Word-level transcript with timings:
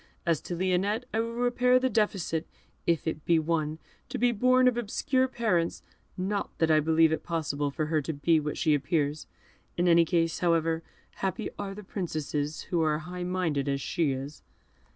As 0.25 0.41
to 0.41 0.55
Lionette, 0.55 1.05
I 1.13 1.19
will 1.19 1.35
repair 1.35 1.77
the 1.77 1.87
defect, 1.87 2.49
if 2.87 3.05
it 3.05 3.23
be 3.23 3.37
one, 3.37 3.77
to 4.09 4.17
be 4.17 4.31
born 4.31 4.67
of 4.67 4.75
obscure 4.75 5.27
parents, 5.27 5.83
not 6.17 6.49
that 6.57 6.71
I 6.71 6.79
believe 6.79 7.11
it 7.11 7.21
possible 7.21 7.69
for 7.69 7.85
her 7.85 8.01
to 8.01 8.13
be 8.13 8.39
what 8.39 8.57
she 8.57 8.73
appears. 8.73 9.27
In 9.77 9.87
any 9.87 10.03
case, 10.03 10.39
however, 10.39 10.81
happy 11.17 11.51
are 11.59 11.75
the 11.75 11.83
princesses 11.83 12.61
who 12.71 12.81
are 12.81 12.95
as 12.97 13.01
high 13.03 13.23
minded 13.23 13.69
as 13.69 13.79
she 13.79 14.11
is." 14.11 14.41